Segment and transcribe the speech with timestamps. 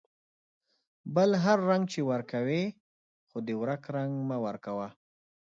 [1.15, 2.63] بل هر رنگ چې ورکوې،
[3.29, 4.87] خو د ورک رنگ مه ورکوه.